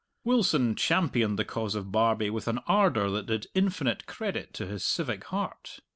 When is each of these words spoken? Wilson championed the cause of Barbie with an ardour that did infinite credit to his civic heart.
Wilson 0.23 0.73
championed 0.73 1.37
the 1.37 1.45
cause 1.45 1.75
of 1.75 1.91
Barbie 1.91 2.31
with 2.31 2.47
an 2.47 2.57
ardour 2.67 3.07
that 3.11 3.27
did 3.27 3.45
infinite 3.53 4.07
credit 4.07 4.51
to 4.55 4.65
his 4.65 4.83
civic 4.83 5.25
heart. 5.25 5.79